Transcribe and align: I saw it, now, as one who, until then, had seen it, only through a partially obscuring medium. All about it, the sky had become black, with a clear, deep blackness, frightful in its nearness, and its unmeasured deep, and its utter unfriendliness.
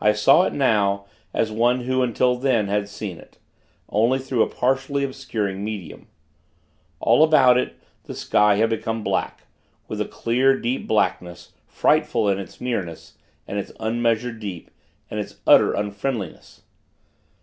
I 0.00 0.14
saw 0.14 0.44
it, 0.44 0.54
now, 0.54 1.04
as 1.34 1.52
one 1.52 1.80
who, 1.80 2.02
until 2.02 2.34
then, 2.36 2.68
had 2.68 2.88
seen 2.88 3.18
it, 3.18 3.36
only 3.90 4.18
through 4.18 4.40
a 4.42 4.46
partially 4.48 5.04
obscuring 5.04 5.62
medium. 5.62 6.06
All 6.98 7.22
about 7.22 7.58
it, 7.58 7.76
the 8.04 8.14
sky 8.14 8.54
had 8.54 8.70
become 8.70 9.04
black, 9.04 9.42
with 9.86 10.00
a 10.00 10.06
clear, 10.06 10.58
deep 10.58 10.86
blackness, 10.86 11.52
frightful 11.66 12.26
in 12.30 12.38
its 12.38 12.58
nearness, 12.58 13.18
and 13.46 13.58
its 13.58 13.70
unmeasured 13.78 14.40
deep, 14.40 14.70
and 15.10 15.20
its 15.20 15.40
utter 15.46 15.74
unfriendliness. 15.74 16.62